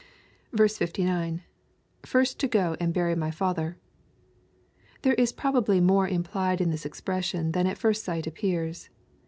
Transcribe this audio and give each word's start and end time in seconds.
59.— 0.57 1.43
[Mrst 2.11 2.37
to 2.39 2.47
go 2.47 2.75
a/nd 2.79 2.95
hury 2.95 3.15
my 3.15 3.29
father,'] 3.29 3.77
There 5.03 5.13
is 5.13 5.31
probably 5.31 5.79
more 5.79 6.07
implied 6.07 6.59
in 6.59 6.71
this 6.71 6.87
expression 6.87 7.51
than 7.51 7.67
at 7.67 7.77
first 7.77 8.03
sight 8.03 8.25
appears. 8.25 8.89